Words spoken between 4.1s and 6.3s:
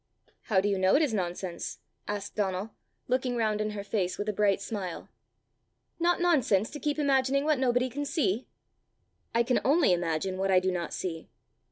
with a bright smile. "Not